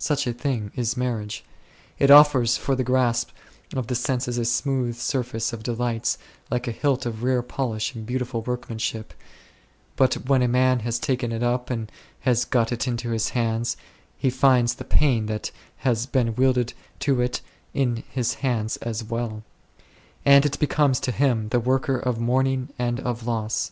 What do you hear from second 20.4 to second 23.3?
it becomes to him the worker of mourning and of